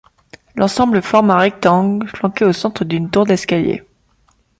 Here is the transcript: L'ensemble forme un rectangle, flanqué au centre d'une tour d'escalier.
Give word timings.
L'ensemble 0.55 1.03
forme 1.03 1.29
un 1.29 1.37
rectangle, 1.37 2.07
flanqué 2.07 2.43
au 2.43 2.53
centre 2.53 2.83
d'une 2.85 3.11
tour 3.11 3.23
d'escalier. 3.27 3.85